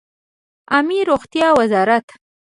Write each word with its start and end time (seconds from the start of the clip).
عامې 0.73 0.99
روغتیا 1.09 1.47
وزارت 1.59 2.05